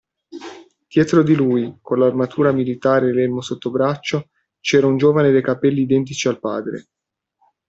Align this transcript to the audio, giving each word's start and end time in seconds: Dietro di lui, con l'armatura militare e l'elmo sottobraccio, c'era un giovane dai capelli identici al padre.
Dietro 0.87 1.21
di 1.21 1.35
lui, 1.35 1.77
con 1.79 1.99
l'armatura 1.99 2.51
militare 2.51 3.09
e 3.09 3.13
l'elmo 3.13 3.39
sottobraccio, 3.41 4.29
c'era 4.59 4.87
un 4.87 4.97
giovane 4.97 5.31
dai 5.31 5.43
capelli 5.43 5.81
identici 5.83 6.27
al 6.27 6.39
padre. 6.39 6.87